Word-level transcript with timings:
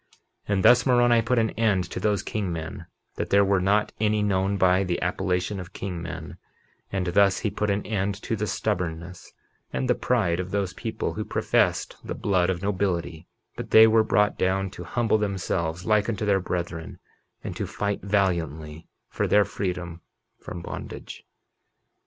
51:21 0.47 0.53
And 0.55 0.63
thus 0.65 0.85
Moroni 0.87 1.21
put 1.21 1.37
an 1.37 1.49
end 1.51 1.83
to 1.91 1.99
those 1.99 2.23
king 2.23 2.51
men, 2.51 2.87
that 3.17 3.29
there 3.29 3.45
were 3.45 3.61
not 3.61 3.91
any 3.99 4.23
known 4.23 4.57
by 4.57 4.83
the 4.83 4.99
appellation 4.99 5.59
of 5.59 5.73
king 5.73 6.01
men; 6.01 6.37
and 6.91 7.05
thus 7.05 7.41
he 7.41 7.51
put 7.51 7.69
an 7.69 7.85
end 7.85 8.19
to 8.23 8.35
the 8.35 8.47
stubbornness 8.47 9.31
and 9.71 9.87
the 9.87 9.93
pride 9.93 10.39
of 10.39 10.49
those 10.49 10.73
people 10.73 11.13
who 11.13 11.23
professed 11.23 11.97
the 12.03 12.15
blood 12.15 12.49
of 12.49 12.63
nobility; 12.63 13.27
but 13.55 13.69
they 13.69 13.85
were 13.85 14.03
brought 14.03 14.39
down 14.39 14.71
to 14.71 14.83
humble 14.85 15.19
themselves 15.19 15.85
like 15.85 16.09
unto 16.09 16.25
their 16.25 16.39
brethren, 16.39 16.97
and 17.43 17.55
to 17.55 17.67
fight 17.67 18.01
valiantly 18.01 18.87
for 19.07 19.27
their 19.27 19.45
freedom 19.45 20.01
from 20.39 20.63
bondage. 20.63 21.27